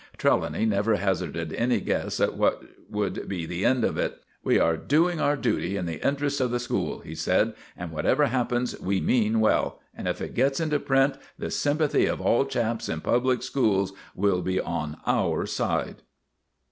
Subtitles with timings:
[0.17, 4.19] Trelawny never hazarded any guess at what would be the end of it.
[4.43, 8.25] "We are doing our duty in the interests of the school," he said, "and whatever
[8.25, 12.89] happens we mean well; and if it gets into print the sympathy of all chaps
[12.89, 15.97] in public schools will be on our side."